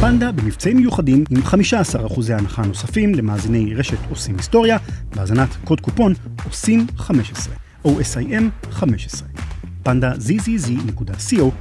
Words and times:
פנדה 0.00 0.32
במבצעים 0.32 0.76
מיוחדים 0.76 1.24
עם 1.30 1.42
15% 1.42 2.32
הנחה 2.32 2.62
נוספים 2.62 3.14
למאזיני 3.14 3.74
רשת 3.74 3.98
עושים 4.10 4.36
היסטוריה, 4.36 4.76
בהאזנת 5.14 5.48
קוד 5.64 5.80
קופון 5.80 6.14
עושים 6.44 6.86
15, 6.96 7.54
OSIM 7.84 8.42
15. 8.70 9.28
פנדה 9.82 10.12
zzz.co.il 10.12 11.52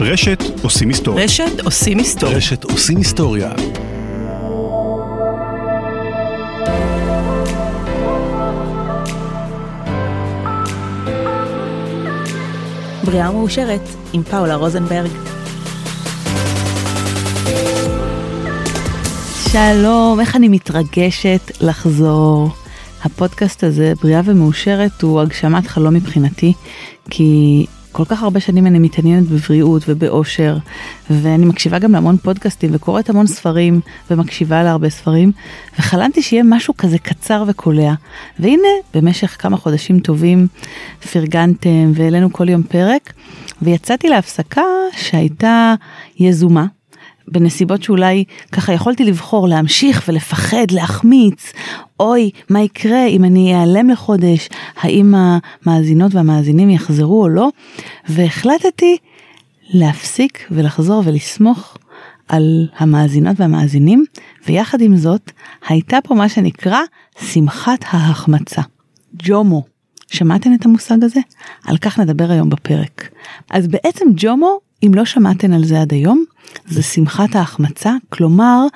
רשת 0.00 0.42
עושים 0.62 0.88
היסטוריה. 0.88 1.24
רשת 1.24 1.60
עושים 1.64 1.98
היסטוריה. 1.98 2.36
רשת 2.36 2.64
עושים 2.64 2.98
היסטוריה. 2.98 3.52
בריאה 13.08 13.30
מאושרת 13.30 13.80
עם 14.12 14.22
פאולה 14.22 14.54
רוזנברג. 14.54 15.10
שלום, 19.52 20.20
איך 20.20 20.36
אני 20.36 20.48
מתרגשת 20.48 21.40
לחזור. 21.60 22.50
הפודקאסט 23.04 23.64
הזה, 23.64 23.92
בריאה 24.02 24.20
ומאושרת, 24.24 25.02
הוא 25.02 25.20
הגשמת 25.20 25.66
חלום 25.66 25.94
מבחינתי, 25.94 26.52
כי 27.10 27.66
כל 27.98 28.04
כך 28.04 28.22
הרבה 28.22 28.40
שנים 28.40 28.66
אני 28.66 28.78
מתעניינת 28.78 29.28
בבריאות 29.28 29.82
ובאושר, 29.88 30.56
ואני 31.10 31.46
מקשיבה 31.46 31.78
גם 31.78 31.92
להמון 31.92 32.16
פודקאסטים 32.16 32.70
וקוראת 32.72 33.10
המון 33.10 33.26
ספרים 33.26 33.80
ומקשיבה 34.10 34.62
להרבה 34.62 34.90
ספרים, 34.90 35.32
וחלמתי 35.78 36.22
שיהיה 36.22 36.42
משהו 36.46 36.76
כזה 36.76 36.98
קצר 36.98 37.44
וקולע. 37.46 37.94
והנה, 38.38 38.68
במשך 38.94 39.36
כמה 39.38 39.56
חודשים 39.56 40.00
טובים 40.00 40.46
פרגנתם 41.12 41.92
והעלינו 41.94 42.32
כל 42.32 42.48
יום 42.48 42.62
פרק, 42.62 43.12
ויצאתי 43.62 44.08
להפסקה 44.08 44.62
שהייתה 44.96 45.74
יזומה. 46.18 46.77
בנסיבות 47.32 47.82
שאולי 47.82 48.24
ככה 48.52 48.72
יכולתי 48.72 49.04
לבחור 49.04 49.48
להמשיך 49.48 50.04
ולפחד, 50.08 50.70
להחמיץ, 50.70 51.52
אוי, 52.00 52.30
מה 52.50 52.62
יקרה 52.62 53.06
אם 53.06 53.24
אני 53.24 53.54
אעלם 53.54 53.90
לחודש, 53.90 54.48
האם 54.76 55.14
המאזינות 55.14 56.14
והמאזינים 56.14 56.70
יחזרו 56.70 57.22
או 57.22 57.28
לא, 57.28 57.48
והחלטתי 58.08 58.96
להפסיק 59.70 60.46
ולחזור 60.50 61.02
ולסמוך 61.06 61.76
על 62.28 62.68
המאזינות 62.78 63.40
והמאזינים, 63.40 64.04
ויחד 64.46 64.80
עם 64.80 64.96
זאת, 64.96 65.30
הייתה 65.68 65.98
פה 66.04 66.14
מה 66.14 66.28
שנקרא 66.28 66.80
שמחת 67.20 67.84
ההחמצה, 67.90 68.62
ג'ומו. 69.14 69.64
שמעתם 70.10 70.54
את 70.54 70.64
המושג 70.66 71.04
הזה? 71.04 71.20
על 71.64 71.76
כך 71.78 71.98
נדבר 71.98 72.30
היום 72.30 72.50
בפרק. 72.50 73.08
אז 73.50 73.68
בעצם 73.68 74.04
ג'ומו, 74.16 74.58
אם 74.86 74.94
לא 74.94 75.04
שמעתם 75.04 75.52
על 75.52 75.64
זה 75.64 75.80
עד 75.80 75.92
היום, 75.92 76.24
זה 76.66 76.82
שמחת 76.82 77.36
ההחמצה, 77.36 77.92
כלומר, 78.08 78.66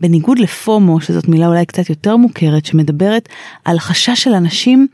בניגוד 0.00 0.38
לפומו, 0.38 1.00
שזאת 1.00 1.28
מילה 1.28 1.46
אולי 1.46 1.66
קצת 1.66 1.90
יותר 1.90 2.16
מוכרת, 2.16 2.66
שמדברת 2.66 3.28
על 3.64 3.78
חשש 3.78 4.22
של 4.22 4.34
אנשים 4.34 4.86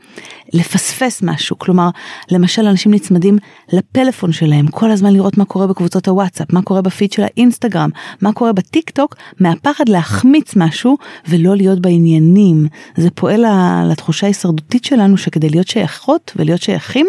לפספס 0.53 1.21
משהו, 1.23 1.59
כלומר, 1.59 1.89
למשל 2.31 2.67
אנשים 2.67 2.93
נצמדים 2.93 3.37
לפלאפון 3.73 4.31
שלהם, 4.31 4.67
כל 4.67 4.91
הזמן 4.91 5.13
לראות 5.13 5.37
מה 5.37 5.45
קורה 5.45 5.67
בקבוצות 5.67 6.07
הוואטסאפ, 6.07 6.53
מה 6.53 6.61
קורה 6.61 6.81
בפיד 6.81 7.11
של 7.11 7.23
האינסטגרם, 7.23 7.89
מה 8.21 8.33
קורה 8.33 8.53
בטיק 8.53 8.89
טוק, 8.89 9.15
מהפחד 9.39 9.89
להחמיץ 9.89 10.55
משהו 10.55 10.97
ולא 11.27 11.55
להיות 11.55 11.79
בעניינים. 11.79 12.67
זה 12.97 13.09
פועל 13.09 13.45
לתחושה 13.91 14.27
ההישרדותית 14.27 14.85
שלנו 14.85 15.17
שכדי 15.17 15.49
להיות 15.49 15.67
שייכות 15.67 16.31
ולהיות 16.35 16.61
שייכים, 16.61 17.07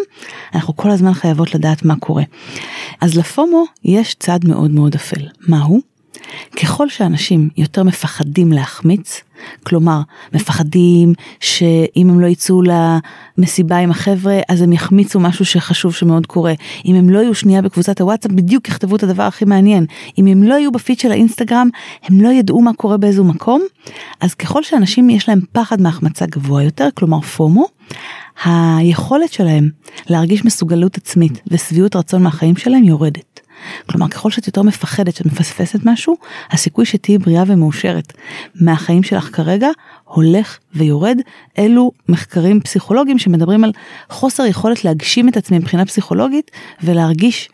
אנחנו 0.55 0.77
כל 0.77 0.91
הזמן 0.91 1.14
חייבות 1.14 1.55
לדעת 1.55 1.84
מה 1.84 1.97
קורה. 1.97 2.22
אז 3.00 3.19
לפומו 3.19 3.64
יש 3.84 4.14
צד 4.14 4.39
מאוד 4.45 4.70
מאוד 4.70 4.95
אפל. 4.95 5.14
מהו? 5.48 5.95
ככל 6.62 6.89
שאנשים 6.89 7.48
יותר 7.57 7.83
מפחדים 7.83 8.52
להחמיץ, 8.52 9.20
כלומר 9.63 10.01
מפחדים 10.33 11.14
שאם 11.41 12.11
הם 12.11 12.20
לא 12.20 12.27
יצאו 12.27 12.63
למסיבה 13.39 13.77
עם 13.77 13.91
החבר'ה 13.91 14.41
אז 14.48 14.63
הם 14.63 14.73
יחמיצו 14.73 15.20
משהו 15.20 15.45
שחשוב 15.45 15.95
שמאוד 15.95 16.27
קורה, 16.27 16.52
אם 16.85 16.95
הם 16.95 17.11
לא 17.11 17.19
יהיו 17.19 17.35
שנייה 17.35 17.63
בקבוצת 17.63 18.01
הוואטסאפ 18.01 18.33
בדיוק 18.33 18.69
יכתבו 18.69 18.97
את 18.97 19.02
הדבר 19.02 19.23
הכי 19.23 19.45
מעניין, 19.45 19.86
אם 20.19 20.27
הם 20.27 20.42
לא 20.42 20.55
יהיו 20.55 20.73
בפיד 20.73 20.98
של 20.98 21.11
האינסטגרם 21.11 21.69
הם 22.05 22.20
לא 22.20 22.29
ידעו 22.29 22.61
מה 22.61 22.73
קורה 22.73 22.96
באיזו 22.96 23.25
מקום, 23.25 23.63
אז 24.20 24.35
ככל 24.35 24.63
שאנשים 24.63 25.11
יש 25.11 25.29
להם 25.29 25.41
פחד 25.52 25.81
מהחמצה 25.81 26.27
גבוה 26.27 26.63
יותר, 26.63 26.89
כלומר 26.95 27.20
פומו, 27.20 27.67
היכולת 28.45 29.33
שלהם 29.33 29.68
להרגיש 30.06 30.45
מסוגלות 30.45 30.96
עצמית 30.96 31.40
ושביעות 31.46 31.96
רצון 31.96 32.22
מהחיים 32.22 32.56
שלהם 32.56 32.84
יורדת. 32.84 33.40
כלומר 33.86 34.08
ככל 34.08 34.30
שאת 34.30 34.46
יותר 34.46 34.62
מפחדת 34.62 35.17
שאת 35.17 35.27
מפספסת 35.27 35.78
משהו 35.84 36.17
הסיכוי 36.50 36.86
שתהיי 36.86 37.18
בריאה 37.18 37.42
ומאושרת 37.46 38.12
מהחיים 38.61 39.02
שלך 39.02 39.28
כרגע 39.33 39.68
הולך 40.05 40.58
ויורד 40.74 41.18
אלו 41.58 41.90
מחקרים 42.08 42.61
פסיכולוגיים 42.61 43.18
שמדברים 43.18 43.64
על 43.64 43.72
חוסר 44.11 44.46
יכולת 44.46 44.84
להגשים 44.84 45.28
את 45.28 45.36
עצמי 45.36 45.58
מבחינה 45.58 45.86
פסיכולוגית 45.86 46.51
ולהרגיש 46.83 47.48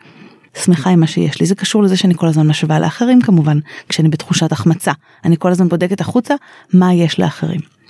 שמחה 0.63 0.89
עם 0.89 0.99
מה 0.99 1.07
שיש 1.07 1.39
לי 1.39 1.45
זה 1.45 1.55
קשור 1.55 1.83
לזה 1.83 1.97
שאני 1.97 2.13
כל 2.15 2.27
הזמן 2.27 2.47
משווה 2.47 2.79
לאחרים 2.79 3.21
כמובן 3.21 3.59
כשאני 3.89 4.09
בתחושת 4.09 4.51
החמצה 4.51 4.91
אני 5.25 5.35
כל 5.39 5.51
הזמן 5.51 5.67
בודקת 5.67 6.01
החוצה 6.01 6.35
מה 6.73 6.93
יש 6.93 7.19
לאחרים. 7.19 7.80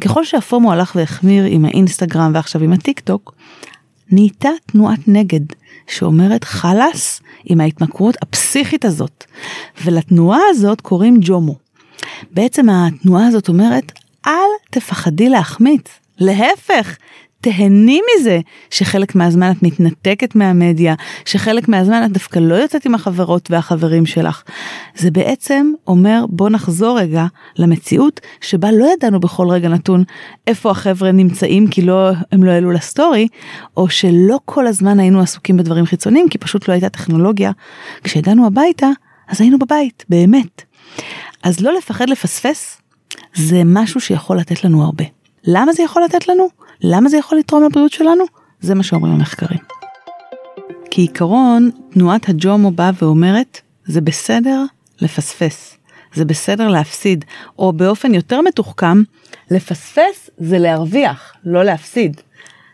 ככל 0.00 0.24
שהפומו 0.24 0.72
הלך 0.72 0.92
והחמיר 0.96 1.44
עם 1.44 1.64
האינסטגרם 1.64 2.30
ועכשיו 2.34 2.62
עם 2.62 2.72
הטיק 2.72 3.00
טוק 3.00 3.34
נהייתה 4.10 4.48
תנועת 4.66 5.08
נגד 5.08 5.40
שאומרת 5.86 6.44
חלאס 6.44 7.20
עם 7.44 7.60
ההתמכרות 7.60 8.16
הפסיכית 8.22 8.84
הזאת. 8.84 9.24
ולתנועה 9.84 10.40
הזאת 10.50 10.80
קוראים 10.80 11.16
ג'ומו. 11.20 11.56
בעצם 12.30 12.66
התנועה 12.70 13.26
הזאת 13.26 13.48
אומרת 13.48 13.92
אל 14.26 14.32
תפחדי 14.70 15.28
להחמיץ, 15.28 15.86
להפך, 16.18 16.96
תהני 17.44 18.00
מזה 18.00 18.40
שחלק 18.70 19.14
מהזמן 19.14 19.50
את 19.50 19.62
מתנתקת 19.62 20.34
מהמדיה, 20.34 20.94
שחלק 21.24 21.68
מהזמן 21.68 22.02
את 22.06 22.12
דווקא 22.12 22.38
לא 22.38 22.54
יוצאת 22.54 22.86
עם 22.86 22.94
החברות 22.94 23.50
והחברים 23.50 24.06
שלך. 24.06 24.42
זה 24.96 25.10
בעצם 25.10 25.72
אומר 25.86 26.24
בוא 26.28 26.50
נחזור 26.50 26.98
רגע 26.98 27.26
למציאות 27.56 28.20
שבה 28.40 28.72
לא 28.72 28.86
ידענו 28.92 29.20
בכל 29.20 29.48
רגע 29.50 29.68
נתון 29.68 30.04
איפה 30.46 30.70
החבר'ה 30.70 31.12
נמצאים 31.12 31.68
כי 31.68 31.82
לא 31.82 32.10
הם 32.32 32.44
לא 32.44 32.50
העלו 32.50 32.70
לסטורי, 32.70 33.28
או 33.76 33.88
שלא 33.88 34.38
כל 34.44 34.66
הזמן 34.66 35.00
היינו 35.00 35.20
עסוקים 35.20 35.56
בדברים 35.56 35.86
חיצוניים 35.86 36.28
כי 36.28 36.38
פשוט 36.38 36.68
לא 36.68 36.72
הייתה 36.72 36.88
טכנולוגיה. 36.88 37.50
כשהגענו 38.04 38.46
הביתה 38.46 38.88
אז 39.28 39.40
היינו 39.40 39.58
בבית 39.58 40.04
באמת. 40.08 40.62
אז 41.42 41.60
לא 41.60 41.72
לפחד 41.72 42.08
לפספס 42.08 42.80
זה 43.34 43.62
משהו 43.64 44.00
שיכול 44.00 44.38
לתת 44.38 44.64
לנו 44.64 44.84
הרבה. 44.84 45.04
למה 45.46 45.72
זה 45.72 45.82
יכול 45.82 46.02
לתת 46.04 46.28
לנו? 46.28 46.63
למה 46.86 47.08
זה 47.08 47.16
יכול 47.16 47.38
לתרום 47.38 47.64
לבריאות 47.64 47.92
שלנו? 47.92 48.24
זה 48.60 48.74
מה 48.74 48.82
שאומרים 48.82 49.12
המחקרים. 49.12 49.58
כעיקרון, 50.90 51.70
תנועת 51.90 52.28
הג'ומו 52.28 52.70
באה 52.70 52.90
ואומרת, 53.02 53.60
זה 53.86 54.00
בסדר 54.00 54.64
לפספס, 55.00 55.76
זה 56.14 56.24
בסדר 56.24 56.68
להפסיד, 56.68 57.24
או 57.58 57.72
באופן 57.72 58.14
יותר 58.14 58.40
מתוחכם, 58.40 59.02
לפספס 59.50 60.30
זה 60.38 60.58
להרוויח, 60.58 61.32
לא 61.44 61.64
להפסיד. 61.64 62.20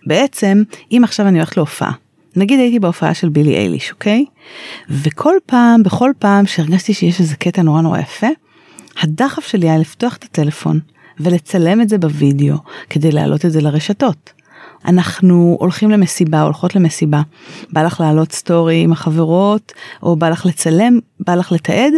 בעצם, 0.06 0.62
אם 0.92 1.00
עכשיו 1.04 1.28
אני 1.28 1.38
הולכת 1.38 1.56
להופעה, 1.56 1.92
נגיד 2.36 2.60
הייתי 2.60 2.78
בהופעה 2.78 3.14
של 3.14 3.28
בילי 3.28 3.56
אייליש, 3.56 3.90
אוקיי? 3.90 4.24
וכל 4.88 5.34
פעם, 5.46 5.82
בכל 5.82 6.10
פעם 6.18 6.46
שהרגשתי 6.46 6.94
שיש 6.94 7.20
איזה 7.20 7.36
קטע 7.36 7.62
נורא 7.62 7.80
נורא 7.80 7.98
יפה, 7.98 8.28
הדחף 9.02 9.46
שלי 9.46 9.68
היה 9.68 9.78
לפתוח 9.78 10.16
את 10.16 10.24
הטלפון 10.24 10.80
ולצלם 11.20 11.80
את 11.80 11.88
זה 11.88 11.98
בווידאו 11.98 12.56
כדי 12.90 13.12
להעלות 13.12 13.44
את 13.44 13.52
זה 13.52 13.60
לרשתות. 13.60 14.32
אנחנו 14.84 15.56
הולכים 15.60 15.90
למסיבה, 15.90 16.42
הולכות 16.42 16.74
למסיבה, 16.74 17.22
בא 17.72 17.82
לך 17.82 18.00
להעלות 18.00 18.32
סטורי 18.32 18.82
עם 18.82 18.92
החברות, 18.92 19.72
או 20.02 20.16
בא 20.16 20.28
לך 20.28 20.46
לצלם, 20.46 20.98
בא 21.20 21.34
לך 21.34 21.52
לתעד, 21.52 21.92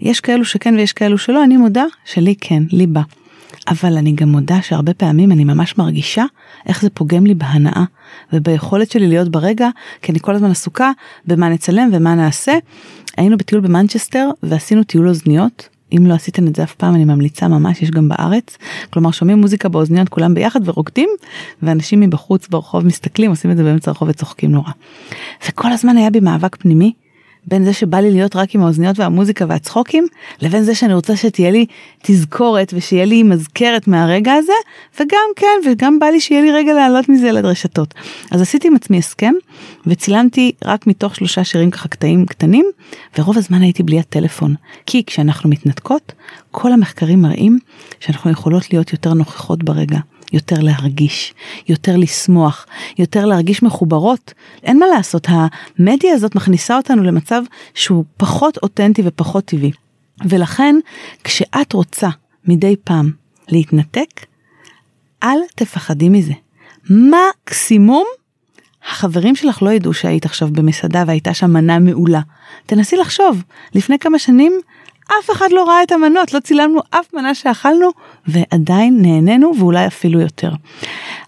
יש 0.00 0.20
כאלו 0.20 0.44
שכן 0.44 0.74
ויש 0.74 0.92
כאלו 0.92 1.18
שלא, 1.18 1.44
אני 1.44 1.56
מודה 1.56 1.84
שלי 2.04 2.34
כן, 2.40 2.62
לי 2.72 2.86
בא. 2.86 3.02
אבל 3.68 3.96
אני 3.96 4.12
גם 4.12 4.28
מודה 4.28 4.62
שהרבה 4.62 4.94
פעמים 4.94 5.32
אני 5.32 5.44
ממש 5.44 5.78
מרגישה 5.78 6.24
איך 6.66 6.82
זה 6.82 6.90
פוגם 6.90 7.26
לי 7.26 7.34
בהנאה 7.34 7.84
וביכולת 8.32 8.90
שלי 8.90 9.06
להיות 9.06 9.28
ברגע, 9.28 9.68
כי 10.02 10.12
אני 10.12 10.20
כל 10.20 10.34
הזמן 10.34 10.50
עסוקה 10.50 10.90
במה 11.26 11.48
נצלם 11.48 11.90
ומה 11.92 12.14
נעשה. 12.14 12.52
היינו 13.16 13.36
בטיול 13.36 13.60
במנצ'סטר 13.60 14.30
ועשינו 14.42 14.84
טיול 14.84 15.08
אוזניות 15.08 15.68
אם 15.96 16.06
לא 16.06 16.14
עשיתם 16.14 16.46
את 16.46 16.56
זה 16.56 16.62
אף 16.62 16.74
פעם 16.74 16.94
אני 16.94 17.04
ממליצה 17.04 17.48
ממש 17.48 17.82
יש 17.82 17.90
גם 17.90 18.08
בארץ 18.08 18.58
כלומר 18.90 19.10
שומעים 19.10 19.38
מוזיקה 19.38 19.68
באוזניות 19.68 20.08
כולם 20.08 20.34
ביחד 20.34 20.60
ורוקדים 20.64 21.08
ואנשים 21.62 22.00
מבחוץ 22.00 22.48
ברחוב 22.48 22.86
מסתכלים 22.86 23.30
עושים 23.30 23.50
את 23.50 23.56
זה 23.56 23.62
באמצע 23.62 23.90
הרחוב 23.90 24.08
וצוחקים 24.08 24.50
נורא. 24.50 24.70
וכל 25.48 25.72
הזמן 25.72 25.96
היה 25.96 26.10
בי 26.10 26.20
מאבק 26.20 26.56
פנימי 26.56 26.92
בין 27.46 27.64
זה 27.64 27.72
שבא 27.72 27.98
לי 28.00 28.10
להיות 28.10 28.36
רק 28.36 28.54
עם 28.54 28.62
האוזניות 28.62 28.98
והמוזיקה 28.98 29.44
והצחוקים, 29.48 30.06
לבין 30.42 30.64
זה 30.64 30.74
שאני 30.74 30.94
רוצה 30.94 31.16
שתהיה 31.16 31.50
לי 31.50 31.66
תזכורת 32.02 32.72
ושיהיה 32.76 33.04
לי 33.04 33.22
מזכרת 33.22 33.88
מהרגע 33.88 34.32
הזה, 34.32 34.52
וגם 35.00 35.28
כן, 35.36 35.70
וגם 35.70 35.98
בא 35.98 36.06
לי 36.06 36.20
שיהיה 36.20 36.42
לי 36.42 36.52
רגע 36.52 36.74
לעלות 36.74 37.08
מזה 37.08 37.32
לרשתות. 37.32 37.94
אז 38.30 38.42
עשיתי 38.42 38.68
עם 38.68 38.74
עצמי 38.74 38.98
הסכם, 38.98 39.32
וצילמתי 39.86 40.52
רק 40.64 40.86
מתוך 40.86 41.14
שלושה 41.14 41.44
שירים 41.44 41.70
ככה 41.70 41.88
קטעים 41.88 42.26
קטנים, 42.26 42.66
ורוב 43.18 43.38
הזמן 43.38 43.62
הייתי 43.62 43.82
בלי 43.82 43.98
הטלפון. 43.98 44.54
כי 44.86 45.04
כשאנחנו 45.04 45.50
מתנתקות, 45.50 46.12
כל 46.50 46.72
המחקרים 46.72 47.22
מראים 47.22 47.58
שאנחנו 48.00 48.30
יכולות 48.30 48.72
להיות 48.72 48.92
יותר 48.92 49.14
נוכחות 49.14 49.64
ברגע. 49.64 49.98
יותר 50.32 50.56
להרגיש, 50.60 51.34
יותר 51.68 51.96
לשמוח, 51.96 52.66
יותר 52.98 53.26
להרגיש 53.26 53.62
מחוברות. 53.62 54.32
אין 54.62 54.78
מה 54.78 54.86
לעשות, 54.86 55.26
המדיה 55.28 56.14
הזאת 56.14 56.34
מכניסה 56.34 56.76
אותנו 56.76 57.02
למצב 57.02 57.42
שהוא 57.74 58.04
פחות 58.16 58.58
אותנטי 58.62 59.02
ופחות 59.04 59.44
טבעי. 59.44 59.70
ולכן, 60.28 60.76
כשאת 61.24 61.72
רוצה 61.72 62.08
מדי 62.44 62.76
פעם 62.84 63.10
להתנתק, 63.48 64.26
אל 65.22 65.38
תפחדי 65.54 66.08
מזה. 66.08 66.32
מקסימום 66.90 68.04
החברים 68.90 69.36
שלך 69.36 69.62
לא 69.62 69.70
ידעו 69.70 69.94
שהיית 69.94 70.24
עכשיו 70.24 70.48
במסעדה 70.48 71.04
והייתה 71.06 71.34
שם 71.34 71.50
מנה 71.50 71.78
מעולה. 71.78 72.20
תנסי 72.66 72.96
לחשוב, 72.96 73.42
לפני 73.74 73.98
כמה 73.98 74.18
שנים 74.18 74.60
אף 75.18 75.30
אחד 75.30 75.46
לא 75.52 75.64
ראה 75.64 75.82
את 75.82 75.92
המנות, 75.92 76.34
לא 76.34 76.40
צילמנו 76.40 76.80
אף 76.90 77.14
מנה 77.14 77.34
שאכלנו, 77.34 77.90
ועדיין 78.26 79.02
נהנינו 79.02 79.52
ואולי 79.58 79.86
אפילו 79.86 80.20
יותר. 80.20 80.50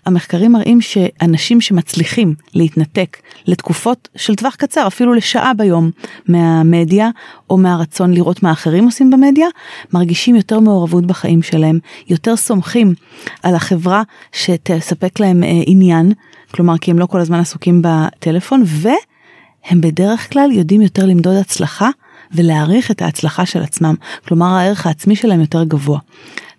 המחקרים 0.06 0.52
מראים 0.52 0.80
שאנשים 0.80 1.60
שמצליחים 1.60 2.34
להתנתק 2.54 3.16
לתקופות 3.46 4.08
של 4.16 4.34
טווח 4.34 4.54
קצר, 4.54 4.86
אפילו 4.86 5.12
לשעה 5.14 5.54
ביום, 5.54 5.90
מהמדיה, 6.28 7.10
או 7.50 7.56
מהרצון 7.56 8.14
לראות 8.14 8.42
מה 8.42 8.52
אחרים 8.52 8.84
עושים 8.84 9.10
במדיה, 9.10 9.46
מרגישים 9.92 10.36
יותר 10.36 10.60
מעורבות 10.60 11.06
בחיים 11.06 11.42
שלהם, 11.42 11.78
יותר 12.08 12.36
סומכים 12.36 12.94
על 13.42 13.54
החברה 13.54 14.02
שתספק 14.32 15.20
להם 15.20 15.44
אה, 15.44 15.48
עניין, 15.66 16.12
כלומר 16.54 16.78
כי 16.78 16.90
הם 16.90 16.98
לא 16.98 17.06
כל 17.06 17.20
הזמן 17.20 17.40
עסוקים 17.40 17.82
בטלפון, 17.84 18.62
והם 18.66 19.80
בדרך 19.80 20.32
כלל 20.32 20.52
יודעים 20.52 20.82
יותר 20.82 21.06
למדוד 21.06 21.36
הצלחה 21.36 21.90
ולהעריך 22.34 22.90
את 22.90 23.02
ההצלחה 23.02 23.46
של 23.46 23.62
עצמם, 23.62 23.94
כלומר 24.28 24.46
הערך 24.46 24.86
העצמי 24.86 25.16
שלהם 25.16 25.40
יותר 25.40 25.64
גבוה. 25.64 25.98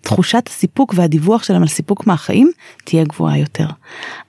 תחושת 0.03 0.47
הסיפוק 0.47 0.93
והדיווח 0.97 1.43
שלהם 1.43 1.61
על 1.61 1.67
סיפוק 1.67 2.07
מהחיים 2.07 2.51
תהיה 2.83 3.03
גבוהה 3.03 3.37
יותר. 3.37 3.67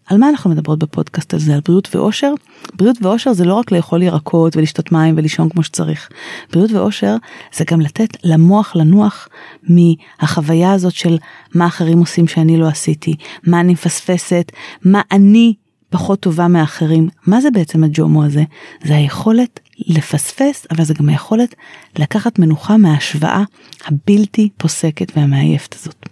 על 0.06 0.18
מה 0.18 0.28
אנחנו 0.28 0.50
מדברות 0.50 0.78
בפודקאסט 0.78 1.34
הזה? 1.34 1.54
על 1.54 1.60
בריאות 1.64 1.96
ואושר? 1.96 2.32
בריאות 2.74 2.96
ואושר 3.02 3.32
זה 3.32 3.44
לא 3.44 3.54
רק 3.54 3.72
לאכול 3.72 4.02
ירקות 4.02 4.56
ולשתות 4.56 4.92
מים 4.92 5.14
ולישון 5.16 5.48
כמו 5.48 5.62
שצריך. 5.62 6.08
בריאות 6.52 6.72
ואושר 6.72 7.16
זה 7.54 7.64
גם 7.70 7.80
לתת 7.80 8.16
למוח 8.24 8.76
לנוח 8.76 9.28
מהחוויה 9.62 10.72
הזאת 10.72 10.94
של 10.94 11.18
מה 11.54 11.66
אחרים 11.66 11.98
עושים 11.98 12.28
שאני 12.28 12.56
לא 12.56 12.68
עשיתי, 12.68 13.14
מה 13.46 13.60
אני 13.60 13.72
מפספסת, 13.72 14.52
מה 14.84 15.00
אני 15.12 15.54
פחות 15.94 16.20
טובה 16.20 16.48
מאחרים. 16.48 17.08
מה 17.26 17.40
זה 17.40 17.50
בעצם 17.50 17.84
הג'ומו 17.84 18.24
הזה? 18.24 18.42
זה 18.84 18.96
היכולת 18.96 19.60
לפספס, 19.78 20.66
אבל 20.70 20.84
זה 20.84 20.94
גם 20.94 21.08
היכולת 21.08 21.54
לקחת 21.98 22.38
מנוחה 22.38 22.76
מההשוואה 22.76 23.42
הבלתי 23.86 24.48
פוסקת 24.56 25.16
והמעייפת 25.16 25.74
הזאת. 25.74 26.08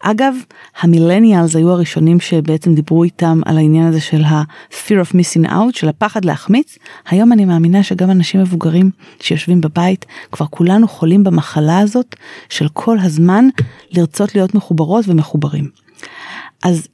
אגב, 0.00 0.34
המילניאלס 0.80 1.56
היו 1.56 1.70
הראשונים 1.70 2.20
שבעצם 2.20 2.74
דיברו 2.74 3.04
איתם 3.04 3.40
על 3.44 3.56
העניין 3.56 3.86
הזה 3.86 4.00
של 4.00 4.24
ה-fear 4.24 5.06
of 5.06 5.14
missing 5.14 5.48
out, 5.48 5.72
של 5.78 5.88
הפחד 5.88 6.24
להחמיץ. 6.24 6.78
היום 7.08 7.32
אני 7.32 7.44
מאמינה 7.44 7.82
שגם 7.82 8.10
אנשים 8.10 8.40
מבוגרים 8.40 8.90
שיושבים 9.20 9.60
בבית, 9.60 10.06
כבר 10.32 10.46
כולנו 10.46 10.88
חולים 10.88 11.24
במחלה 11.24 11.78
הזאת 11.78 12.16
של 12.48 12.68
כל 12.72 12.98
הזמן 12.98 13.44
לרצות 13.90 14.34
להיות 14.34 14.54
מחוברות 14.54 15.04
ומחוברים. 15.08 15.68
אז 16.62 16.88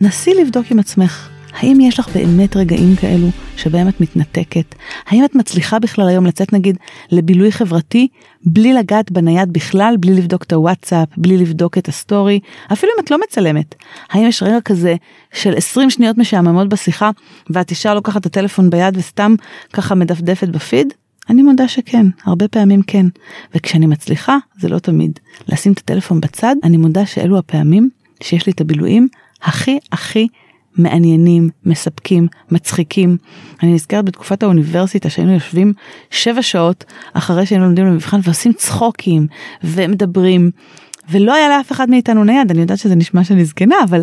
נסי 0.00 0.34
לבדוק 0.34 0.70
עם 0.70 0.78
עצמך 0.78 1.33
האם 1.54 1.80
יש 1.80 1.98
לך 1.98 2.08
באמת 2.16 2.56
רגעים 2.56 2.96
כאלו 2.96 3.28
שבהם 3.56 3.88
את 3.88 4.00
מתנתקת? 4.00 4.74
האם 5.06 5.24
את 5.24 5.34
מצליחה 5.34 5.78
בכלל 5.78 6.08
היום 6.08 6.26
לצאת 6.26 6.52
נגיד 6.52 6.78
לבילוי 7.10 7.52
חברתי 7.52 8.08
בלי 8.46 8.72
לגעת 8.72 9.10
בנייד 9.12 9.52
בכלל, 9.52 9.96
בלי 10.00 10.14
לבדוק 10.14 10.42
את 10.42 10.52
הוואטסאפ, 10.52 11.08
בלי 11.16 11.36
לבדוק 11.36 11.78
את 11.78 11.88
ה 11.88 11.95
story, 11.95 12.40
אפילו 12.72 12.92
אם 12.96 13.04
את 13.04 13.10
לא 13.10 13.18
מצלמת? 13.28 13.74
האם 14.10 14.26
יש 14.26 14.42
רגע 14.42 14.60
כזה 14.60 14.94
של 15.32 15.54
20 15.56 15.90
שניות 15.90 16.18
משעממות 16.18 16.68
בשיחה 16.68 17.10
ואת 17.50 17.72
ישר 17.72 17.94
לוקחת 17.94 18.20
את 18.20 18.26
הטלפון 18.26 18.70
ביד 18.70 18.96
וסתם 18.96 19.34
ככה 19.72 19.94
מדפדפת 19.94 20.48
בפיד? 20.48 20.92
אני 21.30 21.42
מודה 21.42 21.68
שכן, 21.68 22.06
הרבה 22.24 22.48
פעמים 22.48 22.82
כן. 22.82 23.06
וכשאני 23.54 23.86
מצליחה, 23.86 24.36
זה 24.58 24.68
לא 24.68 24.78
תמיד. 24.78 25.18
לשים 25.48 25.72
את 25.72 25.78
הטלפון 25.78 26.20
בצד, 26.20 26.56
אני 26.64 26.76
מודה 26.76 27.06
שאלו 27.06 27.38
הפעמים 27.38 27.90
שיש 28.22 28.46
לי 28.46 28.52
את 28.52 28.60
הבילויים 28.60 29.08
הכי 29.42 29.78
הכי 29.92 30.28
מעניינים, 30.76 31.48
מספקים, 31.64 32.26
מצחיקים. 32.50 33.16
אני 33.62 33.74
נזכרת 33.74 34.04
בתקופת 34.04 34.42
האוניברסיטה 34.42 35.10
שהיינו 35.10 35.32
יושבים 35.32 35.72
שבע 36.10 36.42
שעות 36.42 36.84
אחרי 37.12 37.46
שהיינו 37.46 37.64
לומדים 37.64 37.86
למבחן 37.86 38.20
ועושים 38.22 38.52
צחוקים 38.52 39.26
ומדברים 39.64 40.50
ולא 41.10 41.34
היה 41.34 41.48
לאף 41.48 41.72
אחד 41.72 41.90
מאיתנו 41.90 42.24
נייד, 42.24 42.50
אני 42.50 42.60
יודעת 42.60 42.78
שזה 42.78 42.94
נשמע 42.94 43.24
שאני 43.24 43.44
זקנה 43.44 43.76
אבל 43.84 44.02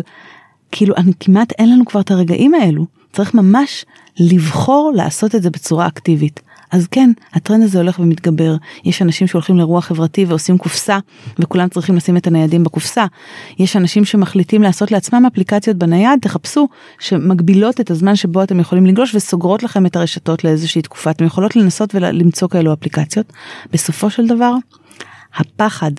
כאילו 0.72 0.94
אני 0.96 1.12
כמעט 1.20 1.52
אין 1.58 1.72
לנו 1.72 1.84
כבר 1.84 2.00
את 2.00 2.10
הרגעים 2.10 2.54
האלו. 2.54 2.86
צריך 3.12 3.34
ממש 3.34 3.84
לבחור 4.20 4.92
לעשות 4.96 5.34
את 5.34 5.42
זה 5.42 5.50
בצורה 5.50 5.86
אקטיבית. 5.86 6.40
אז 6.72 6.86
כן, 6.86 7.10
הטרנד 7.32 7.62
הזה 7.62 7.78
הולך 7.78 7.98
ומתגבר. 7.98 8.56
יש 8.84 9.02
אנשים 9.02 9.26
שהולכים 9.26 9.56
לאירוע 9.56 9.80
חברתי 9.80 10.24
ועושים 10.24 10.58
קופסה, 10.58 10.98
וכולם 11.38 11.68
צריכים 11.68 11.96
לשים 11.96 12.16
את 12.16 12.26
הניידים 12.26 12.64
בקופסה. 12.64 13.06
יש 13.58 13.76
אנשים 13.76 14.04
שמחליטים 14.04 14.62
לעשות 14.62 14.92
לעצמם 14.92 15.26
אפליקציות 15.32 15.76
בנייד, 15.76 16.18
תחפשו, 16.22 16.68
שמגבילות 16.98 17.80
את 17.80 17.90
הזמן 17.90 18.16
שבו 18.16 18.42
אתם 18.42 18.60
יכולים 18.60 18.86
לגלוש 18.86 19.14
וסוגרות 19.14 19.62
לכם 19.62 19.86
את 19.86 19.96
הרשתות 19.96 20.44
לאיזושהי 20.44 20.82
תקופה. 20.82 21.10
אתם 21.10 21.24
יכולות 21.24 21.56
לנסות 21.56 21.94
ולמצוא 21.94 22.48
כאלו 22.48 22.72
אפליקציות. 22.72 23.32
בסופו 23.72 24.10
של 24.10 24.26
דבר, 24.26 24.54
הפחד 25.34 25.92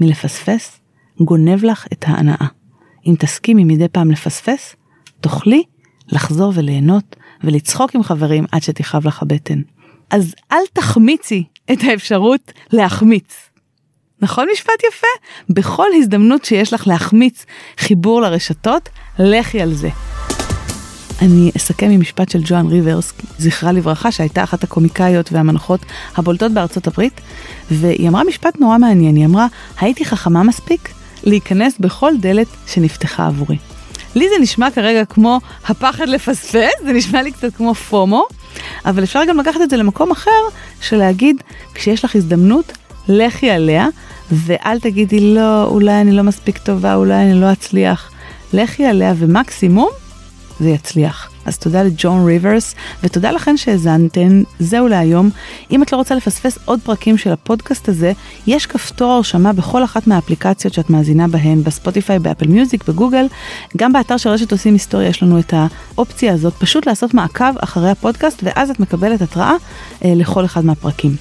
מלפספס 0.00 0.80
גונב 1.20 1.64
לך 1.64 1.86
את 1.92 2.04
ההנאה. 2.08 2.46
אם 3.06 3.14
תסכימי 3.18 3.64
מדי 3.64 3.88
פעם 3.88 4.10
לפספס, 4.10 4.76
תוכלי 5.20 5.62
לחזור 6.12 6.52
וליהנות 6.56 7.16
ולצחוק 7.44 7.94
עם 7.94 8.02
חברים 8.02 8.44
עד 8.52 8.62
שתכאב 8.62 9.06
לך 9.06 9.22
הבטן. 9.22 9.60
אז 10.10 10.34
אל 10.52 10.62
תחמיצי 10.72 11.44
את 11.72 11.78
האפשרות 11.82 12.52
להחמיץ. 12.72 13.34
נכון 14.20 14.46
משפט 14.52 14.84
יפה? 14.88 15.06
בכל 15.50 15.86
הזדמנות 15.96 16.44
שיש 16.44 16.72
לך 16.72 16.86
להחמיץ 16.86 17.44
חיבור 17.78 18.20
לרשתות, 18.20 18.88
לכי 19.18 19.60
על 19.60 19.74
זה. 19.74 19.88
אני 21.22 21.50
אסכם 21.56 21.90
עם 21.90 22.00
משפט 22.00 22.28
של 22.28 22.40
ג'ואן 22.44 22.66
ריברס, 22.66 23.12
זכרה 23.38 23.72
לברכה, 23.72 24.10
שהייתה 24.12 24.44
אחת 24.44 24.64
הקומיקאיות 24.64 25.32
והמנחות 25.32 25.80
הבולטות 26.16 26.52
בארצות 26.52 26.86
הברית, 26.86 27.20
והיא 27.70 28.08
אמרה 28.08 28.24
משפט 28.24 28.60
נורא 28.60 28.78
מעניין, 28.78 29.16
היא 29.16 29.24
אמרה, 29.24 29.46
הייתי 29.80 30.04
חכמה 30.04 30.42
מספיק 30.42 30.88
להיכנס 31.24 31.74
בכל 31.80 32.12
דלת 32.20 32.46
שנפתחה 32.66 33.26
עבורי. 33.26 33.58
לי 34.14 34.28
זה 34.28 34.42
נשמע 34.42 34.70
כרגע 34.70 35.04
כמו 35.04 35.40
הפחד 35.66 36.08
לפספס, 36.08 36.72
זה 36.84 36.92
נשמע 36.92 37.22
לי 37.22 37.32
קצת 37.32 37.54
כמו 37.54 37.74
פומו, 37.74 38.26
אבל 38.84 39.04
אפשר 39.04 39.20
גם 39.28 39.38
לקחת 39.38 39.60
את 39.62 39.70
זה 39.70 39.76
למקום 39.76 40.10
אחר, 40.10 40.30
של 40.80 40.96
להגיד, 40.96 41.36
כשיש 41.74 42.04
לך 42.04 42.16
הזדמנות, 42.16 42.72
לכי 43.08 43.50
עליה, 43.50 43.86
ואל 44.30 44.80
תגידי 44.80 45.34
לא, 45.34 45.64
אולי 45.64 46.00
אני 46.00 46.12
לא 46.12 46.22
מספיק 46.22 46.58
טובה, 46.58 46.94
אולי 46.94 47.14
אני 47.14 47.40
לא 47.40 47.52
אצליח. 47.52 48.10
לכי 48.52 48.86
עליה 48.86 49.14
ומקסימום 49.16 49.90
זה 50.60 50.68
יצליח. 50.68 51.33
אז 51.46 51.58
תודה 51.58 51.82
לג'ון 51.82 52.26
ריברס, 52.26 52.74
ותודה 53.02 53.30
לכן 53.30 53.56
שהאזנתן, 53.56 54.42
זהו 54.58 54.88
להיום. 54.88 55.30
אם 55.70 55.82
את 55.82 55.92
לא 55.92 55.96
רוצה 55.96 56.14
לפספס 56.14 56.58
עוד 56.64 56.80
פרקים 56.84 57.18
של 57.18 57.32
הפודקאסט 57.32 57.88
הזה, 57.88 58.12
יש 58.46 58.66
כפתור 58.66 59.12
הרשמה 59.12 59.52
בכל 59.52 59.84
אחת 59.84 60.06
מהאפליקציות 60.06 60.74
שאת 60.74 60.90
מאזינה 60.90 61.28
בהן, 61.28 61.62
בספוטיפיי, 61.62 62.18
באפל 62.18 62.46
מיוזיק, 62.46 62.88
בגוגל. 62.88 63.26
גם 63.76 63.92
באתר 63.92 64.16
של 64.16 64.30
רשת 64.30 64.52
עושים 64.52 64.72
היסטוריה 64.72 65.08
יש 65.08 65.22
לנו 65.22 65.38
את 65.38 65.54
האופציה 65.56 66.32
הזאת, 66.32 66.54
פשוט 66.58 66.86
לעשות 66.86 67.14
מעקב 67.14 67.58
אחרי 67.58 67.90
הפודקאסט, 67.90 68.40
ואז 68.42 68.70
את 68.70 68.80
מקבלת 68.80 69.22
התראה 69.22 69.54
אה, 70.04 70.12
לכל 70.16 70.44
אחד 70.44 70.64
מהפרקים. 70.64 71.16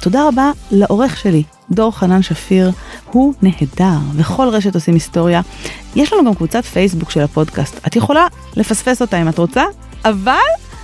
תודה 0.00 0.28
רבה 0.28 0.50
לעורך 0.70 1.16
שלי, 1.16 1.42
דור 1.70 1.92
חנן 1.92 2.22
שפיר, 2.22 2.70
הוא 3.12 3.34
נהדר, 3.42 3.98
וכל 4.16 4.48
רשת 4.48 4.74
עושים 4.74 4.94
היסטוריה. 4.94 5.40
יש 5.96 6.12
לנו 6.12 6.24
גם 6.24 6.34
קבוצת 6.34 6.64
פייסבוק 6.64 7.10
של 7.10 7.20
הפודקאסט, 7.20 7.86
את 7.86 7.96
יכולה 7.96 8.26
לפספס 8.56 9.02
אותה 9.02 9.22
אם 9.22 9.28
את 9.28 9.38
רוצה, 9.38 9.64
אבל 10.04 10.34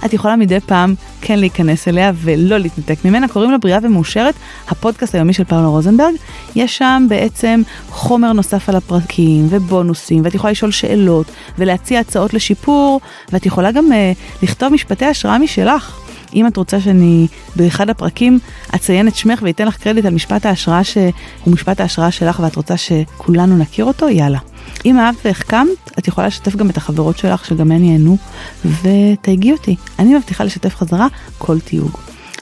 את 0.05 0.13
יכולה 0.13 0.37
מדי 0.37 0.61
פעם 0.61 0.95
כן 1.21 1.39
להיכנס 1.39 1.89
אליה 1.89 2.13
ולא 2.15 2.59
להתנתק 2.59 3.05
ממנה, 3.05 3.29
קוראים 3.29 3.51
לה 3.51 3.59
בריאה 3.59 3.79
ומאושרת, 3.83 4.35
הפודקאסט 4.69 5.15
היומי 5.15 5.33
של 5.33 5.45
פאולה 5.45 5.67
רוזנברג. 5.67 6.15
יש 6.57 6.79
שם 6.79 7.07
בעצם 7.09 7.63
חומר 7.89 8.33
נוסף 8.33 8.69
על 8.69 8.77
הפרקים 8.77 9.47
ובונוסים, 9.51 10.25
ואת 10.25 10.35
יכולה 10.35 10.51
לשאול 10.51 10.71
שאלות 10.71 11.27
ולהציע 11.59 12.01
הצעות 12.01 12.35
לשיפור, 12.35 13.01
ואת 13.33 13.47
יכולה 13.47 13.73
גם 13.73 13.85
uh, 13.93 14.43
לכתוב 14.43 14.73
משפטי 14.73 15.05
השראה 15.05 15.39
משלך. 15.39 15.99
אם 16.35 16.47
את 16.47 16.57
רוצה 16.57 16.81
שאני 16.81 17.27
באחד 17.57 17.91
הפרקים 17.91 18.39
אציין 18.75 19.09
את 19.09 19.17
שמך 19.17 19.43
ואתן 19.43 19.67
לך 19.67 19.77
קרדיט 19.77 20.05
על 20.05 20.15
משפט 20.15 20.47
ההשראה 20.47 20.85
שהוא 20.85 21.13
משפט 21.47 21.81
ההשראה 21.81 22.11
שלך 22.11 22.41
ואת 22.41 22.57
רוצה 22.57 22.77
שכולנו 22.77 23.57
נכיר 23.57 23.85
אותו, 23.85 24.09
יאללה. 24.09 24.39
אם 24.85 24.99
אהבת 24.99 25.19
והחכמת, 25.25 25.99
את 25.99 26.09
יכולה 26.09 26.27
לשתף 26.27 26.57
גם 26.57 26.71
את 26.71 26.77
החברות 26.77 27.19
שלך 27.19 27.45
שגם 27.45 27.73
הן 27.73 27.85
ייהנו, 27.85 28.17
ותייגי 28.65 29.53
אותי. 29.53 29.77
אני 29.99 30.15
מבטיחה 30.15 30.45
לשתף 30.45 30.77
חזרה 30.77 31.07
כל 31.39 31.61
תיוג. 31.61 31.99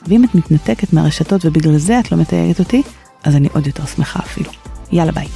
ואם 0.08 0.24
את 0.24 0.34
מתנתקת 0.34 0.92
מהרשתות 0.92 1.44
ובגלל 1.44 1.76
זה 1.76 2.00
את 2.00 2.12
לא 2.12 2.18
מתייגת 2.18 2.58
אותי, 2.58 2.82
אז 3.24 3.36
אני 3.36 3.48
עוד 3.52 3.66
יותר 3.66 3.86
שמחה 3.86 4.18
אפילו. 4.18 4.50
יאללה 4.92 5.12
ביי. 5.12 5.26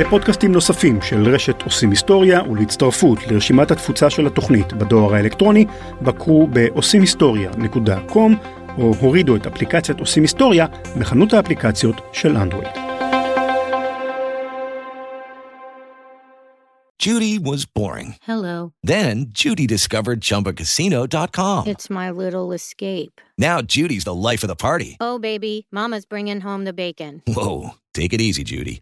לפודקאסטים 0.00 0.52
נוספים 0.52 1.02
של 1.02 1.34
רשת 1.34 1.62
עושים 1.62 1.90
היסטוריה 1.90 2.42
ולהצטרפות 2.42 3.18
לרשימת 3.26 3.70
התפוצה 3.70 4.10
של 4.10 4.26
התוכנית 4.26 4.72
בדואר 4.72 5.14
האלקטרוני, 5.14 5.64
בקרו 6.02 6.48
ב-עושימהיסטוריה.com 6.52 8.32
או 8.77 8.93
הורידו 8.99 9.35
את 9.35 9.47
אפליקציית 9.47 9.99
עושים 9.99 10.23
היסטוריה 10.23 10.65
בחנות 10.99 11.33
האפליקציות 11.33 11.95
של 12.13 12.37
אנדרואיד. 12.37 12.85
Judy 17.05 17.37
was 17.37 17.65
boring. 17.65 18.15
Hello. 18.23 18.73
Then 18.81 19.27
Judy 19.29 19.67
discovered 19.67 20.21
ChumbaCasino.com. 20.21 21.67
It's 21.67 21.87
my 21.87 22.09
little 22.09 22.51
escape. 22.51 23.21
Now 23.37 23.61
Judy's 23.61 24.05
the 24.05 24.15
life 24.15 24.43
of 24.43 24.47
the 24.47 24.55
party. 24.55 24.97
Oh, 24.99 25.19
baby, 25.19 25.67
Mama's 25.71 26.05
bringing 26.05 26.41
home 26.41 26.63
the 26.63 26.73
bacon. 26.73 27.21
Whoa, 27.27 27.75
take 27.93 28.11
it 28.11 28.21
easy, 28.21 28.43
Judy. 28.43 28.81